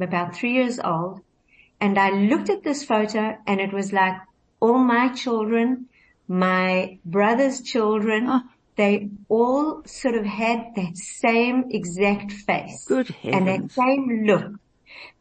[0.00, 1.20] about three years old.
[1.80, 4.16] And I looked at this photo and it was like
[4.60, 5.86] all my children,
[6.26, 8.42] my brother's children, Oh.
[8.78, 14.52] They all sort of had that same exact face Good and that same look.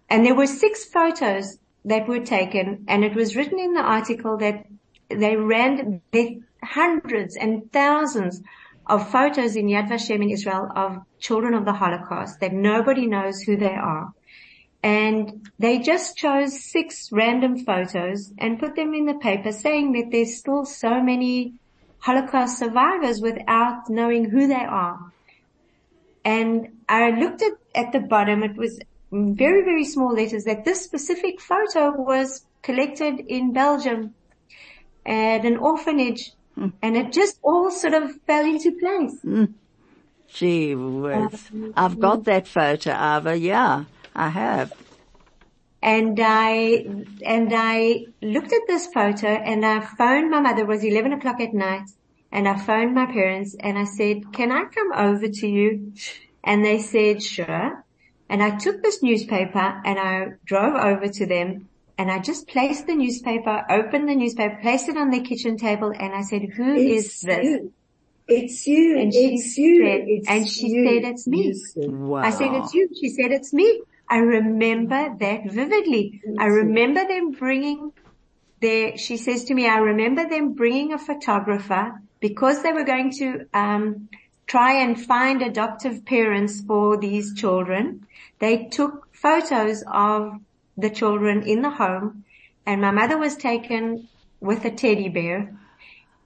[0.09, 4.37] And there were six photos that were taken and it was written in the article
[4.37, 4.65] that
[5.09, 8.41] they ran the hundreds and thousands
[8.85, 13.41] of photos in Yad Vashem in Israel of children of the Holocaust that nobody knows
[13.41, 14.13] who they are.
[14.83, 20.11] And they just chose six random photos and put them in the paper saying that
[20.11, 21.55] there's still so many
[22.07, 24.97] Holocaust survivors without knowing who they are.
[26.23, 28.79] And I looked at, at the bottom, it was
[29.11, 34.13] very, very small letters that this specific photo was collected in Belgium
[35.05, 36.69] at an orphanage hmm.
[36.81, 39.19] and it just all sort of fell into place.
[39.21, 39.45] Hmm.
[40.33, 41.49] Gee whiz.
[41.51, 42.23] Um, I've got hmm.
[42.23, 43.35] that photo, Ivor.
[43.35, 43.83] Yeah,
[44.15, 44.71] I have.
[45.81, 46.85] And I,
[47.25, 51.41] and I looked at this photo and I phoned my mother, it was 11 o'clock
[51.41, 51.89] at night
[52.31, 55.93] and I phoned my parents and I said, can I come over to you?
[56.43, 57.83] And they said, sure.
[58.29, 62.85] And I took this newspaper and I drove over to them and I just placed
[62.87, 66.75] the newspaper, opened the newspaper, placed it on their kitchen table and I said, "Who
[66.75, 67.43] is It's this?
[67.45, 67.73] you.
[68.27, 68.97] It's you.
[68.99, 69.85] And she it's you.
[69.85, 70.85] said- it's and she you.
[70.85, 72.21] said, "It's me." Wow.
[72.21, 72.89] I said, it's you.
[72.99, 73.81] She said, it's me.
[74.09, 76.21] I remember that vividly.
[76.37, 77.91] I remember them bringing
[78.61, 83.11] their, she says to me, I remember them bringing a photographer because they were going
[83.19, 84.09] to, um,
[84.47, 88.07] try and find adoptive parents for these children.
[88.39, 90.39] They took photos of
[90.77, 92.23] the children in the home
[92.65, 94.07] and my mother was taken
[94.39, 95.57] with a teddy bear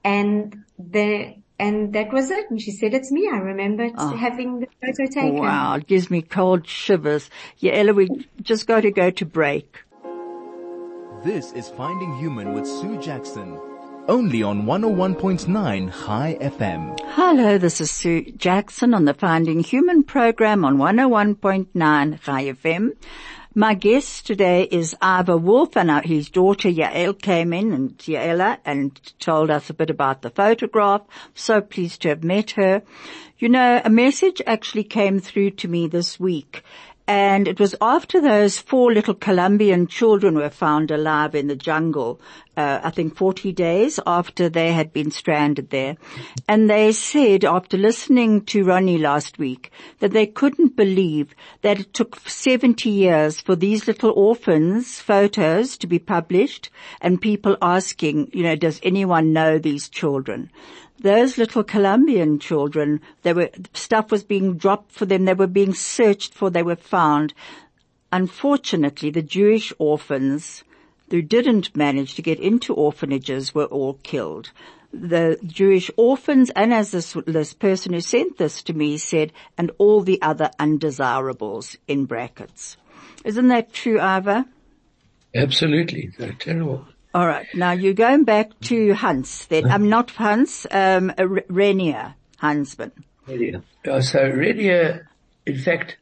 [0.04, 2.50] and the, and that was it.
[2.50, 3.30] And she said, it's me.
[3.32, 5.36] I remember having the photo taken.
[5.36, 7.30] Wow, it gives me cold shivers.
[7.60, 9.84] Yeah, Ella, we just got to go to break.
[11.24, 13.60] This is Finding Human with Sue Jackson.
[14.08, 17.00] Only on 101.9 Chai FM.
[17.10, 22.94] Hello, this is Sue Jackson on the Finding Human program on 101.9 Chai FM.
[23.54, 28.58] My guest today is Ivor Wolf and uh, his daughter Yael came in and Yaela
[28.66, 31.02] and told us a bit about the photograph.
[31.36, 32.82] So pleased to have met her.
[33.38, 36.64] You know, a message actually came through to me this week
[37.12, 42.22] and it was after those four little Colombian children were found alive in the jungle,
[42.56, 45.98] uh, I think 40 days after they had been stranded there.
[46.48, 51.94] And they said, after listening to Roni last week, that they couldn't believe that it
[51.94, 56.70] took 70 years for these little orphans' photos to be published
[57.02, 60.50] and people asking, you know, does anyone know these children?
[61.02, 65.74] Those little Colombian children, they were, stuff was being dropped for them, they were being
[65.74, 67.34] searched for, they were found.
[68.12, 70.64] Unfortunately, the Jewish orphans
[71.10, 74.52] who didn't manage to get into orphanages were all killed.
[74.94, 79.72] The Jewish orphans, and as this, this person who sent this to me said, and
[79.80, 82.78] all the other undesirables in brackets.
[83.26, 84.46] Isn't that true, Ivor?
[85.34, 86.12] Absolutely.
[86.18, 86.86] They're terrible.
[87.14, 87.48] All right.
[87.54, 89.46] Now you're going back to Hans.
[89.48, 90.66] Then I'm not Hans.
[90.72, 92.92] Um, uh, R- Renier Hansman.
[93.28, 93.64] Renia.
[93.86, 95.06] Uh, so Renia,
[95.46, 95.98] in fact,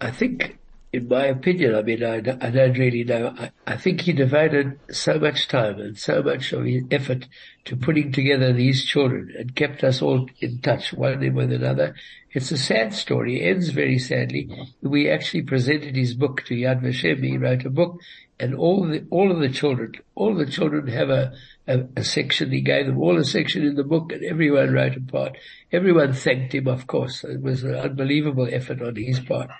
[0.00, 0.58] I think,
[0.92, 3.34] in my opinion, I mean, I, I don't really know.
[3.38, 7.26] I, I think he devoted so much time and so much of his effort
[7.64, 11.94] to putting together these children and kept us all in touch, one with another.
[12.32, 13.40] It's a sad story.
[13.40, 14.50] It ends very sadly.
[14.82, 17.24] We actually presented his book to Yad Vashem.
[17.24, 17.98] He wrote a book
[18.38, 21.32] and all the, all of the children, all the children have a,
[21.66, 22.50] a, a, section.
[22.50, 25.38] He gave them all a section in the book and everyone wrote a part.
[25.70, 27.24] Everyone thanked him, of course.
[27.24, 29.50] It was an unbelievable effort on his part.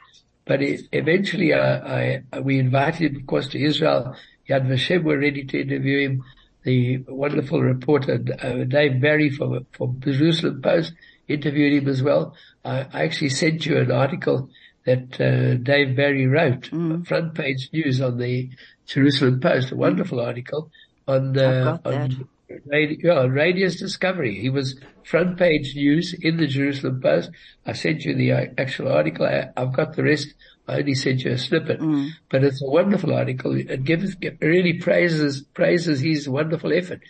[0.45, 4.17] But it, eventually I, I, we invited him, of course, to Israel.
[4.49, 6.25] Yad Vashem were ready to interview him.
[6.65, 10.93] The wonderful reporter, uh, Dave Barry from, from Jerusalem Post
[11.27, 12.37] interviewed him as well.
[12.65, 14.49] I, I actually sent you an article
[14.85, 17.07] that uh, Dave Barry wrote, mm.
[17.07, 18.51] front page news on the
[18.87, 20.27] Jerusalem Post, a wonderful mm.
[20.27, 20.71] article
[21.07, 22.29] on uh, on
[22.67, 24.39] radio, on Radius Discovery.
[24.39, 27.31] He was front page news in the Jerusalem Post.
[27.67, 29.27] I sent you the uh, actual article.
[29.27, 30.35] I, have got the rest.
[30.69, 32.11] I only sent you a snippet, mm.
[32.31, 33.57] but it's a wonderful article.
[33.57, 37.01] It gives really praises praises his wonderful effort.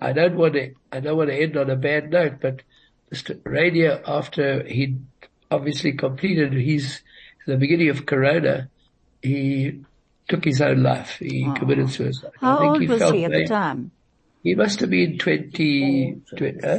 [0.00, 2.62] I don't want to I don't want to end on a bad note, but
[3.44, 4.98] Radio after he
[5.50, 7.00] obviously completed his
[7.46, 8.68] the beginning of Corona,
[9.22, 9.80] he
[10.28, 11.18] took his own life.
[11.18, 11.54] He oh.
[11.54, 12.32] committed suicide.
[12.40, 13.90] How old he was he at the time?
[14.44, 16.76] He must have been 20, 20 uh,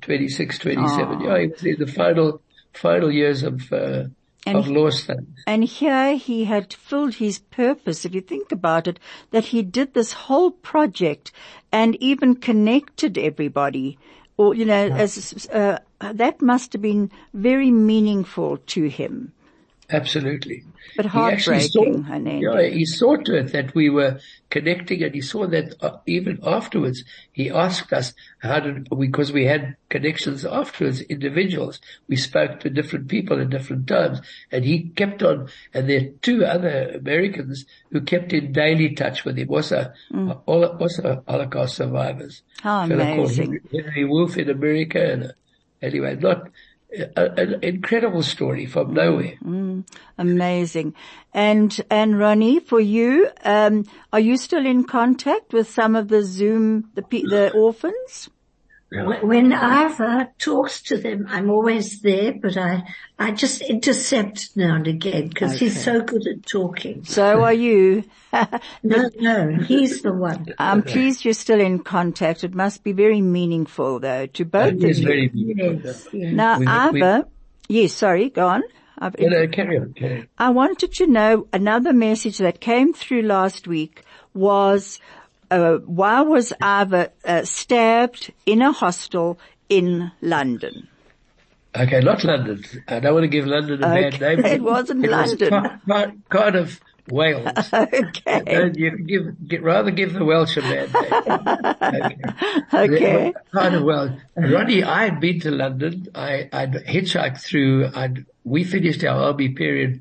[0.00, 1.18] 26, 27.
[1.20, 1.26] Oh.
[1.26, 2.40] Yeah, he was in the final,
[2.72, 4.04] final years of, uh,
[4.46, 5.26] and of law studies.
[5.44, 9.00] And here he had filled his purpose, if you think about it,
[9.32, 11.32] that he did this whole project
[11.72, 13.98] and even connected everybody
[14.36, 19.32] or, you know, as, uh, that must have been very meaningful to him.
[19.90, 20.64] Absolutely.
[20.96, 21.84] But heartbreaking, saw,
[22.42, 24.20] Yeah, he saw to it that we were
[24.50, 29.46] connecting and he saw that uh, even afterwards, he asked us how did, because we
[29.46, 34.20] had connections afterwards, individuals, we spoke to different people at different times
[34.52, 39.24] and he kept on, and there are two other Americans who kept in daily touch
[39.24, 40.42] with him, also, mm.
[40.46, 42.42] also Holocaust survivors.
[42.60, 43.60] How amazing.
[43.72, 45.32] Henry Wolf in America and uh,
[45.80, 46.48] anyway, not,
[46.90, 49.34] an incredible story from nowhere.
[49.44, 50.94] Mm, amazing.
[51.34, 56.22] And, and Roni, for you, um, are you still in contact with some of the
[56.22, 58.30] Zoom, the, the orphans?
[58.90, 62.84] When Ivor talks to them, I'm always there, but I,
[63.18, 65.66] I just intercept now and again because okay.
[65.66, 67.04] he's so good at talking.
[67.04, 68.04] So are you.
[68.82, 70.54] no, no, he's the one.
[70.58, 72.44] Um, I'm pleased you're still in contact.
[72.44, 75.06] It must be very meaningful though to both of you.
[75.06, 76.32] Very yes, yes.
[76.32, 77.28] Now, we, Ivor,
[77.68, 78.62] we, yes, sorry, go on.
[78.98, 80.28] I've no, no, carry on, carry on.
[80.38, 84.02] I wanted to know another message that came through last week
[84.34, 84.98] was
[85.50, 90.88] uh, why was Ivor uh, stabbed in a hostel in London?
[91.76, 92.64] Okay, not London.
[92.88, 94.18] I don't want to give London a okay.
[94.18, 94.44] bad name.
[94.44, 95.50] It wasn't it London.
[95.52, 96.80] Was part, part of
[97.10, 97.52] Wales.
[97.72, 98.42] okay.
[98.46, 102.18] And you give, get, rather give the Welsh a bad name.
[102.72, 102.96] okay.
[102.96, 103.34] okay.
[103.52, 104.10] Part of Wales.
[104.36, 106.08] Roni, I had been to London.
[106.14, 110.00] I, I'd hitchhiked through, I'd, we finished our army period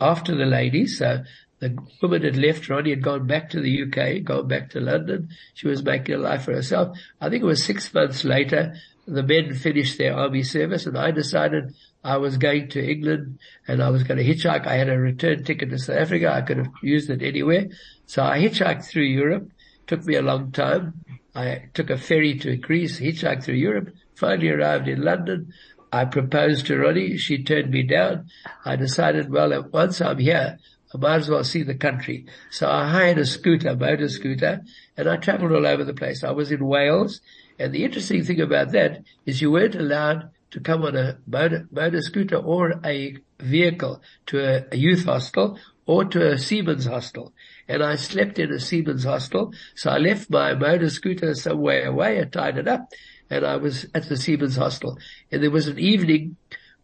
[0.00, 1.24] after the ladies, so
[1.68, 2.68] the woman had left.
[2.68, 5.28] Roni had gone back to the UK, gone back to London.
[5.54, 6.96] She was making a life for herself.
[7.20, 8.74] I think it was six months later,
[9.06, 13.82] the men finished their army service and I decided I was going to England and
[13.82, 14.66] I was going to hitchhike.
[14.66, 16.32] I had a return ticket to South Africa.
[16.32, 17.66] I could have used it anywhere.
[18.06, 19.50] So I hitchhiked through Europe.
[19.86, 21.04] Took me a long time.
[21.34, 25.52] I took a ferry to Greece, hitchhiked through Europe, finally arrived in London.
[25.92, 27.18] I proposed to Roni.
[27.18, 28.28] She turned me down.
[28.64, 30.58] I decided, well, once I'm here,
[30.96, 32.24] I might as well see the country.
[32.50, 34.62] So I hired a scooter, motor scooter,
[34.96, 36.24] and I traveled all over the place.
[36.24, 37.20] I was in Wales,
[37.58, 41.68] and the interesting thing about that is you weren't allowed to come on a motor,
[41.70, 47.34] motor scooter or a vehicle to a, a youth hostel or to a seaman's hostel.
[47.68, 52.20] And I slept in a seaman's hostel, so I left my motor scooter somewhere away,
[52.22, 52.90] I tied it up,
[53.28, 54.98] and I was at the seaman's hostel.
[55.30, 56.36] And there was an evening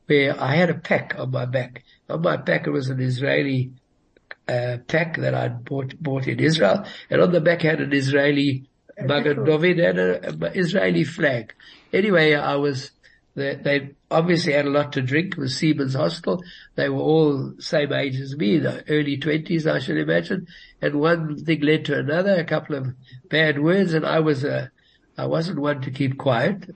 [0.05, 1.83] where I had a pack on my back.
[2.11, 3.72] On my back it was an Israeli
[4.48, 8.68] uh, pack that I'd bought, bought in Israel, and on the back had an Israeli
[9.00, 11.55] Magen David and an Israeli flag.
[11.92, 12.90] Anyway, I was,
[13.35, 15.33] they, they, obviously had a lot to drink.
[15.33, 16.44] It was Seaman's Hostel.
[16.74, 20.46] They were all same age as me, the early twenties, I should imagine.
[20.81, 22.88] And one thing led to another, a couple of
[23.31, 24.70] bad words, and I was a,
[25.16, 26.74] I wasn't one to keep quiet.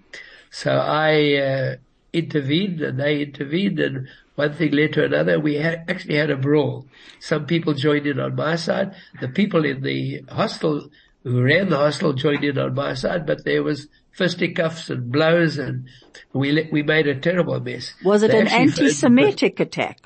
[0.50, 1.76] So I, uh,
[2.12, 5.40] intervened and they intervened and one thing led to another.
[5.40, 6.86] We had, actually had a brawl.
[7.20, 8.94] Some people joined in on my side.
[9.20, 10.90] The people in the hostel
[11.22, 15.58] who ran the hostel joined in on my side, but there was fisticuffs and blows
[15.58, 15.88] and
[16.32, 17.94] we we made a terrible mess.
[18.04, 20.00] Was it they an anti-Semitic attack?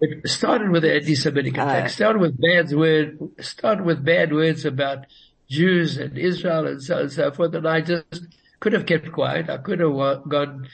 [0.00, 1.84] It started with an anti-Semitic attack.
[1.84, 1.88] Uh.
[1.88, 5.06] Started with bad word, started with bad words about
[5.48, 7.54] Jews and Israel and so on and so forth.
[7.54, 8.26] And I just
[8.60, 9.48] could have kept quiet.
[9.48, 9.92] I could have
[10.28, 10.68] gone,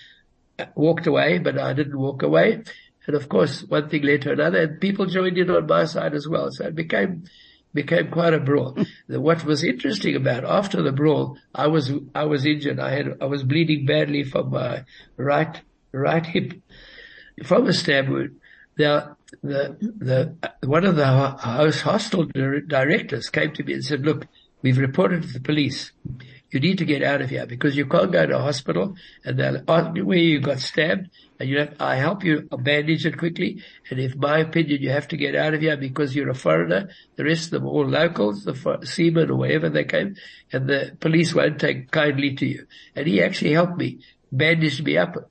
[0.74, 2.62] walked away, but I didn't walk away.
[3.07, 6.14] And of course, one thing led to another and people joined in on my side
[6.14, 6.48] as well.
[6.53, 7.24] So it became,
[7.74, 8.72] became quite a brawl.
[8.74, 8.82] Hmm.
[9.09, 12.78] The- what was interesting about after the brawl, I was I was injured.
[12.78, 14.84] I had I was bleeding badly from my
[15.16, 15.61] right
[15.92, 16.53] right hip
[17.44, 18.36] from a stab wound.
[18.76, 24.03] The the the one of the ho- house hostel directors came to me and said,
[24.07, 24.26] "Look,
[24.62, 25.92] we've reported to the police.
[26.53, 28.94] You need to get out of here because you can't go to a hospital
[29.24, 29.62] and they'll
[30.05, 31.09] where you got stabbed
[31.40, 33.62] and you have, I help you bandage it quickly.
[33.90, 36.90] And if my opinion, you have to get out of here because you're a foreigner.
[37.16, 40.16] The rest of them all locals, the seamen or wherever they came
[40.53, 42.66] and the police won't take kindly to you.
[42.94, 44.00] And he actually helped me,
[44.30, 45.30] bandaged me up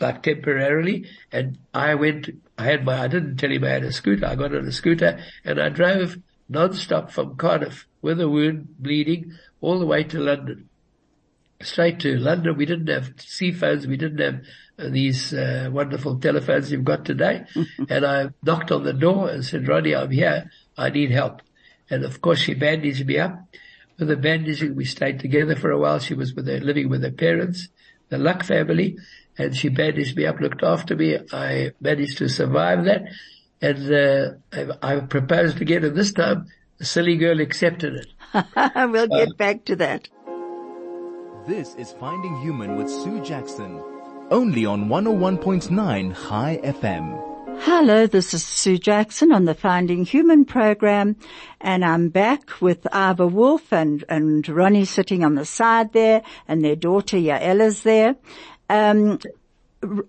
[0.00, 3.92] like temporarily and I went, I had my, I didn't tell him I had a
[3.92, 4.24] scooter.
[4.24, 6.16] I got on a scooter and I drove
[6.48, 9.32] non-stop from Cardiff with a wound bleeding
[9.64, 10.68] all the way to London.
[11.62, 12.56] Straight to London.
[12.56, 13.86] We didn't have sea phones.
[13.86, 14.40] We didn't have
[14.78, 17.44] uh, these uh, wonderful telephones you've got today.
[17.88, 20.50] and I knocked on the door and said, Roni, I'm here.
[20.76, 21.40] I need help.
[21.88, 23.38] And of course she bandaged me up.
[23.98, 26.00] With the bandaging, we stayed together for a while.
[26.00, 27.68] She was with her, living with her parents,
[28.08, 28.98] the Luck family,
[29.38, 31.18] and she bandaged me up, looked after me.
[31.32, 33.04] I managed to survive that.
[33.62, 36.48] And, uh, I, I proposed again and this time
[36.78, 38.06] the silly girl accepted it.
[38.76, 40.08] we'll get back to that.
[41.46, 43.82] This is Finding Human with Sue Jackson.
[44.30, 47.60] Only on 101.9 Chai FM.
[47.60, 51.16] Hello, this is Sue Jackson on the Finding Human program,
[51.60, 56.64] and I'm back with Ivor Wolf and, and Roni sitting on the side there, and
[56.64, 58.16] their daughter Yaela's there.
[58.68, 59.20] Um,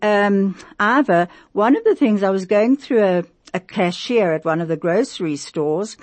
[0.02, 3.24] um, Ivor, one of the things I was going through a,
[3.54, 5.98] a cashier at one of the grocery stores,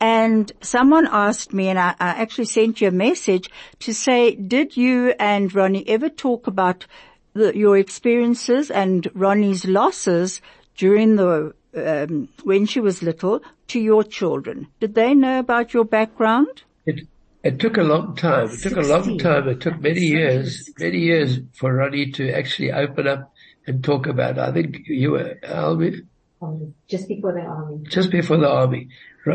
[0.00, 4.76] and someone asked me, and I, I actually sent you a message to say, did
[4.76, 6.86] you and Roni ever talk about
[7.34, 10.40] the, your experiences and Roni's losses
[10.76, 14.68] during the um, when she was little to your children?
[14.80, 16.62] Did they know about your background?
[16.86, 17.06] It,
[17.44, 18.48] it took a long time.
[18.50, 19.48] It took a long time.
[19.48, 23.32] It took many years, many years for Roni to actually open up
[23.66, 24.38] and talk about.
[24.38, 24.40] it.
[24.40, 26.02] I think you were, Albi,
[26.42, 27.84] Um, just before the army.
[27.88, 28.88] just before the army.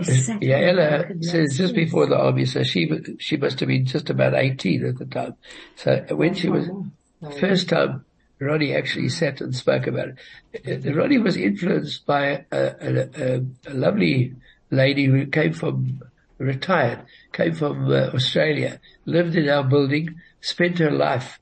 [0.07, 0.47] Exactly.
[1.21, 4.97] Says just before the army, so she she must have been just about eighteen at
[4.97, 5.35] the time.
[5.75, 6.67] So when she was
[7.39, 8.05] first time,
[8.41, 10.09] Roni actually sat and spoke about
[10.53, 10.85] it.
[10.85, 14.33] Uh, Roni was influenced by a, a, a, a lovely
[14.71, 16.01] lady who came from
[16.37, 21.39] retired, came from uh, Australia, lived in our building, spent her life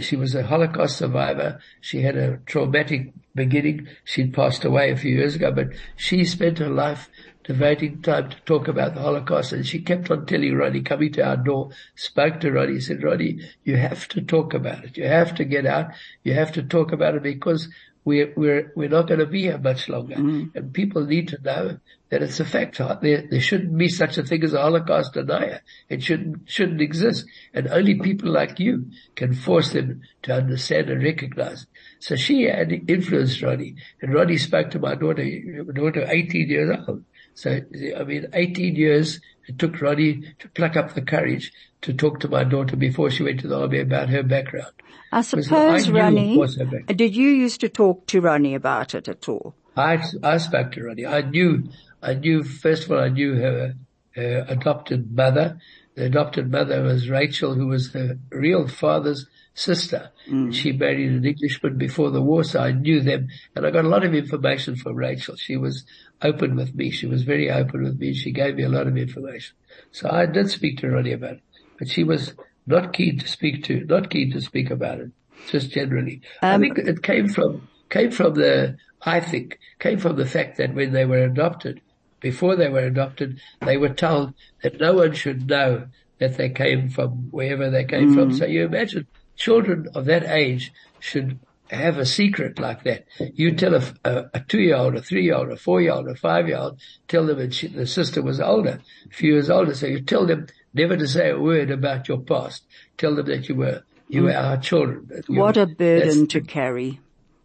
[0.00, 1.60] she was a Holocaust survivor.
[1.80, 3.88] She had a traumatic beginning.
[4.04, 7.08] She'd passed away a few years ago, but she spent her life
[7.44, 11.22] devoting time to talk about the Holocaust and she kept on telling Roni, coming to
[11.22, 14.98] our door, spoke to Roni, said, Roni, you have to talk about it.
[14.98, 15.92] You have to get out.
[16.24, 17.68] You have to talk about it because
[18.08, 20.16] we're, we're, we're not going to be here much longer.
[20.16, 20.56] Mm-hmm.
[20.56, 21.78] And people need to know
[22.08, 22.78] that it's a fact.
[22.78, 25.60] There, there shouldn't be such a thing as a Holocaust denier.
[25.90, 27.26] It shouldn't, shouldn't exist.
[27.52, 31.66] And only people like you can force them to understand and recognize.
[31.98, 35.24] So she had influenced Roni and Roni spoke to my daughter,
[35.66, 37.04] my daughter 18 years old.
[37.38, 37.60] So,
[37.96, 42.28] I mean, 18 years it took Roni to pluck up the courage to talk to
[42.28, 44.72] my daughter before she went to the army about her background.
[45.12, 46.98] I suppose, I Roni, course, her background.
[46.98, 49.54] did you used to talk to Roni about it at all?
[49.76, 51.08] I, I spoke to Roni.
[51.08, 51.68] I knew,
[52.02, 53.74] I knew, first of all, I knew her,
[54.16, 55.60] her adopted mother.
[55.94, 59.26] The adopted mother was Rachel, who was her real father's
[59.58, 60.10] sister.
[60.26, 60.50] Hmm.
[60.50, 63.28] She married an Englishman before the war, so I knew them.
[63.54, 65.36] And I got a lot of information from Rachel.
[65.36, 65.84] She was
[66.22, 66.90] open with me.
[66.90, 68.14] She was very open with me.
[68.14, 69.56] She gave me a lot of information.
[69.90, 71.42] So I did speak to Roni about it,
[71.78, 72.34] but she was
[72.66, 75.10] not keen to speak to, not keen to speak about it,
[75.48, 76.22] just generally.
[76.42, 80.58] I um, think it came from, came from the, I think, came from the fact
[80.58, 81.80] that when they were adopted,
[82.20, 85.86] before they were adopted, they were told that no one should know
[86.18, 88.30] that they came from wherever they came from.
[88.30, 88.36] Hmm.
[88.36, 89.06] So you imagine
[89.38, 91.38] children of that age should
[91.70, 93.04] have a secret like that.
[93.34, 97.54] You tell a, a, a two-year-old, a three-year-old, a four-year-old, a five-year-old, tell them that
[97.54, 99.74] she, the sister was older, a few years older.
[99.74, 102.64] So you tell them never to say a word about your past.
[102.96, 105.22] Tell them that you were, you were our children.
[105.28, 107.00] you What a burden to carry.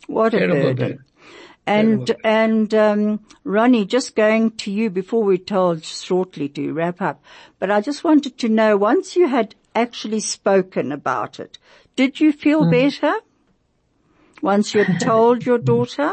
[0.08, 0.76] What a burden.
[0.76, 1.04] burden.
[1.66, 2.22] And, Terrible.
[2.26, 7.24] and, um, Roni, just going to you before we're told shortly to wrap up,
[7.60, 11.58] but I just wanted to know, once you had actually spoken about it,
[11.96, 12.72] did you feel Hmm.
[12.72, 13.14] better?
[14.41, 16.12] Once you had told your daughter?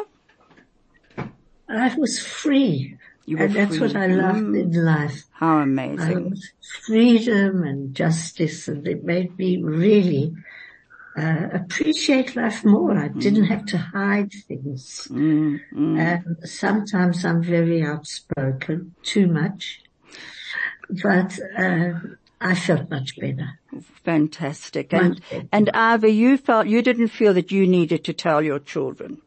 [1.69, 2.97] I was free.
[3.27, 3.87] You were and that's free.
[3.87, 5.23] what I loved in life.
[5.33, 6.37] How I amazing.
[6.87, 10.33] freedom and justice and it made me really
[11.17, 12.97] uh, appreciate life more.
[12.99, 15.09] I didn't have to hide things.
[15.11, 16.47] Mm, mm.
[16.47, 19.81] Sometimes I'm very outspoken, too much.
[21.03, 21.93] but uh,
[22.41, 23.60] I felt much better.
[24.05, 24.93] Fantastic.
[24.93, 25.21] And,
[25.53, 29.21] and Ivor, you felt, you didn't feel that you needed to tell your children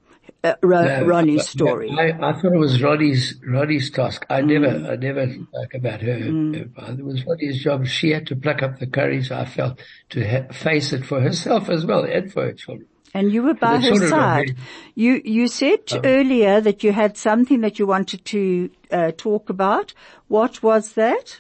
[0.43, 1.89] uh, Ro- No, Roni's story.
[1.91, 4.25] I, I thought it was Roni's Roni's task.
[4.29, 4.89] I never Mm.
[4.89, 6.17] I never spoke about her.
[6.17, 7.87] It was Roni's job.
[7.87, 9.31] She had to pluck up the courage.
[9.31, 9.79] I felt
[10.09, 12.87] to ha- face it for herself as well and for her children.
[13.13, 14.55] And you were by her side.
[14.95, 19.49] You you said Um, earlier that you had something that you wanted to uh, talk
[19.49, 19.93] about.
[20.27, 21.39] What was that?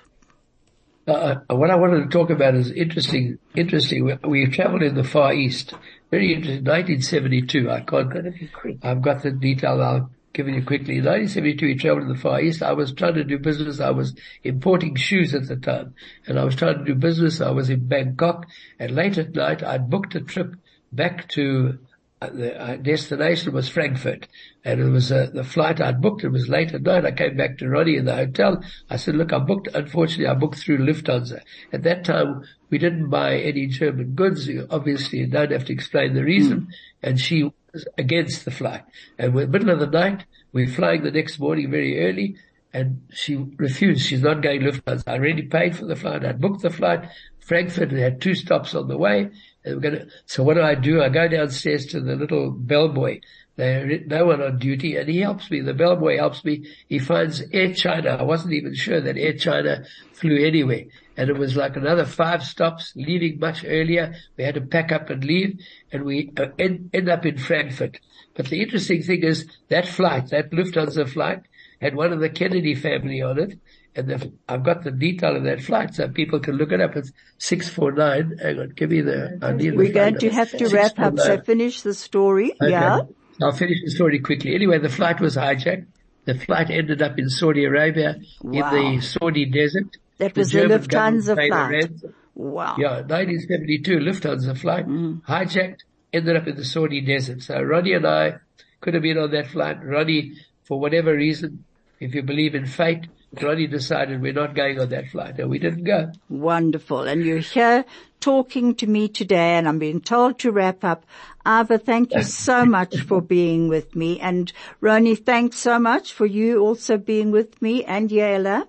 [1.05, 3.37] Uh, what I wanted to talk about is interesting.
[3.55, 4.05] Interesting.
[4.05, 5.73] We, we traveled in the Far East.
[6.11, 6.63] Very interesting.
[6.63, 7.69] 1972.
[7.69, 8.83] I can't.
[8.83, 9.81] I've got the detail.
[9.81, 10.97] I'll give it you quickly.
[10.97, 12.63] In 1972, we traveled in the Far East.
[12.63, 13.79] I was trying to do business.
[13.79, 15.93] I was importing shoes at the time,
[16.25, 17.41] and I was trying to do business.
[17.41, 18.45] I was in Bangkok,
[18.79, 20.55] and late at night, I'd booked a trip
[20.91, 21.92] back to uh,
[22.29, 24.27] the uh, destination was Frankfurt,
[24.63, 26.23] and it was uh, the flight I'd booked.
[26.23, 27.05] It was late at night.
[27.05, 28.63] I came back to Roni in the hotel.
[28.89, 29.69] I said, "Look, I booked.
[29.73, 31.41] Unfortunately, I booked through Lufthansa.
[31.71, 34.49] At that time, we didn't buy any German goods.
[34.69, 36.67] Obviously, you don't have to explain the reason."
[37.01, 38.83] And she was against the flight.
[39.17, 40.25] And we're middle of the night.
[40.51, 42.37] We're flying the next morning very early.
[42.71, 44.05] And she refused.
[44.05, 45.03] She's not going Lufthansa.
[45.07, 46.25] I already paid for the flight.
[46.25, 47.09] I'd booked the flight.
[47.39, 49.29] Frankfurt had two stops on the way.
[49.65, 51.01] Gonna, so what do I do?
[51.01, 53.21] I go downstairs to the little bellboy.
[53.55, 55.61] There's no one on duty and he helps me.
[55.61, 56.65] The bellboy helps me.
[56.89, 58.09] He finds Air China.
[58.19, 60.85] I wasn't even sure that Air China flew anywhere.
[61.15, 64.15] And it was like another five stops, leaving much earlier.
[64.37, 65.61] We had to pack up and leave
[65.91, 67.99] and we uh, end, end up in Frankfurt.
[68.33, 71.43] But the interesting thing is that flight, that Lufthansa flight
[71.83, 73.59] had one of the Kennedy family on it.
[73.95, 76.95] And the, I've got the detail of that flight so people can look it up.
[76.95, 78.39] It's 649.
[78.41, 81.39] Hang on, give me the, I need We're going to have to wrap up, so
[81.41, 82.53] finish the story.
[82.59, 82.71] Okay.
[82.71, 83.01] Yeah.
[83.41, 84.55] I'll finish the story quickly.
[84.55, 85.85] Anyway, the flight was hijacked.
[86.25, 88.73] The flight ended up in Saudi Arabia Wow.
[88.75, 89.97] in the Saudi desert.
[90.19, 92.13] That was the German Lufthansa government paid a flight.
[92.35, 92.75] Wow.
[92.79, 95.21] Yeah, 1972 Lufthansa flight, Mm.
[95.23, 95.81] hijacked,
[96.13, 97.41] ended up in the Saudi desert.
[97.43, 98.35] So Roni and I
[98.81, 99.81] could have been on that flight.
[99.83, 101.65] Roni, for whatever reason,
[102.03, 105.57] if you believe in fate, Roni decided we're not going on that flight and we
[105.57, 106.11] didn't go.
[106.29, 107.01] Wonderful.
[107.01, 107.85] And you're here
[108.19, 111.05] talking to me today and I'm being told to wrap up.
[111.45, 114.19] Ivor, thank you so much for being with me.
[114.19, 114.51] And
[114.81, 118.67] Roni, thanks so much for you also being with me and Yela.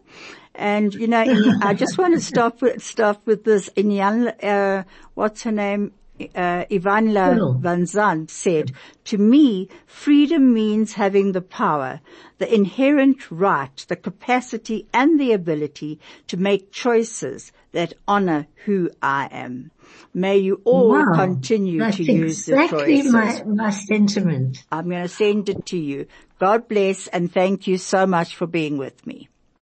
[0.55, 1.25] And you know,
[1.63, 3.69] I just want to stop with, stop with this.
[3.71, 5.93] Inyan, uh, what's her name?
[6.21, 7.55] Uh, Iyanla Hello.
[7.61, 8.71] Vanzant said,
[9.05, 12.01] to me, freedom means having the power,
[12.39, 15.99] the inherent right, the capacity and the ability
[16.29, 19.73] to make choices that honor who I am.
[20.13, 21.15] May you all Wow.
[21.15, 23.13] continue That's to use the exactly choices.
[23.13, 24.59] my, my sentiment.
[24.71, 26.07] I'm going to send it to you.
[26.39, 29.29] God bless and thank you so much for being with me.